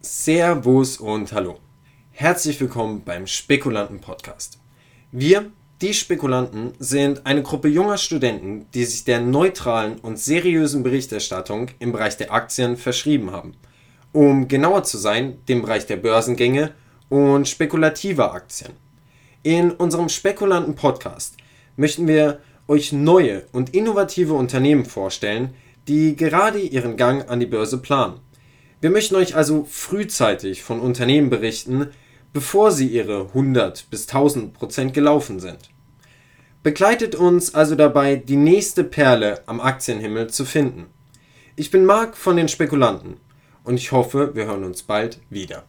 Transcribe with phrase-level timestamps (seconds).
[0.00, 1.58] Servus und Hallo.
[2.12, 4.60] Herzlich willkommen beim Spekulanten Podcast.
[5.10, 5.50] Wir,
[5.80, 11.90] die Spekulanten, sind eine Gruppe junger Studenten, die sich der neutralen und seriösen Berichterstattung im
[11.90, 13.54] Bereich der Aktien verschrieben haben.
[14.12, 16.74] Um genauer zu sein, dem Bereich der Börsengänge
[17.08, 18.74] und spekulativer Aktien.
[19.42, 21.36] In unserem Spekulanten Podcast
[21.74, 22.38] möchten wir
[22.68, 25.54] euch neue und innovative Unternehmen vorstellen,
[25.88, 28.20] die gerade ihren Gang an die Börse planen.
[28.80, 31.88] Wir möchten euch also frühzeitig von Unternehmen berichten,
[32.32, 35.70] bevor sie ihre 100 bis 1000 Prozent gelaufen sind.
[36.62, 40.86] Begleitet uns also dabei, die nächste Perle am Aktienhimmel zu finden.
[41.56, 43.16] Ich bin Marc von den Spekulanten
[43.64, 45.64] und ich hoffe, wir hören uns bald wieder.